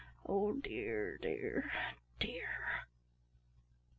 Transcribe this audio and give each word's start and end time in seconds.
Oh 0.27 0.53
dear, 0.55 1.19
dear, 1.19 1.71
dear!" 2.19 2.87